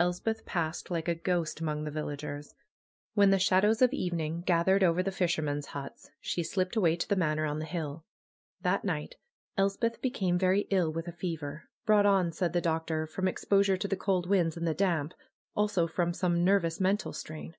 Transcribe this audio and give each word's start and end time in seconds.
Elspeth 0.00 0.46
passed 0.46 0.90
like 0.90 1.06
a 1.06 1.14
ghost 1.14 1.60
among 1.60 1.84
the 1.84 1.90
villagers. 1.90 2.54
When 3.12 3.28
the 3.28 3.38
shadows 3.38 3.82
of 3.82 3.92
evening 3.92 4.40
gathered 4.40 4.82
over 4.82 5.02
the 5.02 5.12
fisher 5.12 5.42
men's 5.42 5.66
huts 5.66 6.08
she 6.18 6.42
slipped 6.42 6.76
away 6.76 6.96
to 6.96 7.06
the 7.06 7.14
Manor 7.14 7.44
on 7.44 7.58
the 7.58 7.66
hill. 7.66 8.06
That 8.62 8.86
night 8.86 9.16
Elspeth 9.58 10.00
became 10.00 10.38
very 10.38 10.62
ill 10.70 10.90
with 10.90 11.08
a 11.08 11.12
fever; 11.12 11.68
brought 11.84 12.06
on, 12.06 12.32
said 12.32 12.54
the 12.54 12.62
doctor, 12.62 13.06
"from 13.06 13.28
exposure 13.28 13.76
to 13.76 13.86
the 13.88 13.96
cold 13.96 14.26
winds 14.30 14.56
and 14.56 14.66
the 14.66 14.72
damp; 14.72 15.12
also 15.54 15.86
from 15.86 16.14
some 16.14 16.42
nervous 16.42 16.80
mental 16.80 17.12
strain." 17.12 17.54